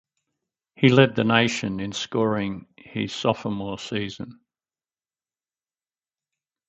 [0.75, 4.39] He led the nation in scoring his sophomore season.